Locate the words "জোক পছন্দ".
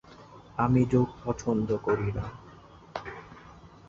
0.85-1.69